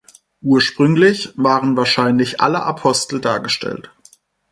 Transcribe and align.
Ursprünglich 0.41 1.29
waren 1.35 1.77
wahrscheinlich 1.77 2.41
alle 2.41 2.63
Apostel 2.63 3.21
dargestellt. 3.21 3.91